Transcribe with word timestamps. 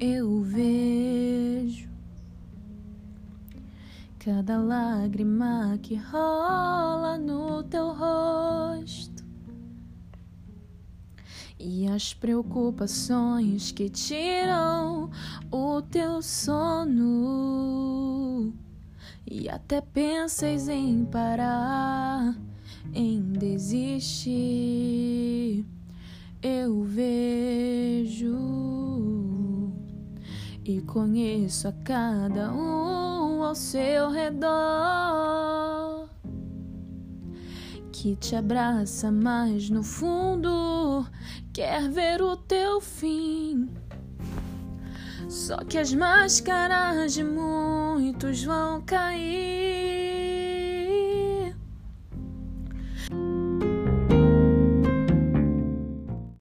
eu 0.00 0.42
vejo 0.42 1.88
cada 4.18 4.58
lágrima 4.58 5.78
que 5.82 5.96
rola 5.96 7.18
no 7.18 7.64
teu 7.64 7.92
rosto 7.92 9.26
e 11.58 11.88
as 11.88 12.14
preocupações 12.14 13.72
que 13.72 13.88
tiram 13.88 15.10
o 15.50 15.82
teu 15.82 16.22
sono 16.22 17.88
e 19.26 19.48
até 19.48 19.80
pensas 19.80 20.68
em 20.68 21.04
parar, 21.04 22.36
em 22.94 23.20
desistir. 23.32 24.38
Eu 26.40 26.84
vejo 26.84 27.37
e 30.70 30.82
conheço 30.82 31.66
a 31.66 31.72
cada 31.72 32.52
um 32.52 33.42
ao 33.42 33.54
seu 33.54 34.10
redor 34.10 36.06
que 37.90 38.14
te 38.14 38.36
abraça, 38.36 39.10
mas 39.10 39.70
no 39.70 39.82
fundo 39.82 41.06
quer 41.54 41.88
ver 41.90 42.20
o 42.20 42.36
teu 42.36 42.82
fim. 42.82 43.70
Só 45.26 45.56
que 45.64 45.78
as 45.78 45.94
máscaras 45.94 47.14
de 47.14 47.24
muitos 47.24 48.44
vão 48.44 48.82
cair. 48.82 49.48